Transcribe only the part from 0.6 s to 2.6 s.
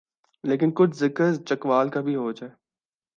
کچھ ذکر چکوال کا بھی ہو جائے۔